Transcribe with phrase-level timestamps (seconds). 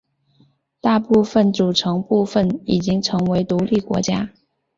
[0.81, 4.31] 大部分组成部分已经成为独立国家。